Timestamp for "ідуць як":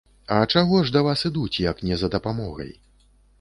1.29-1.85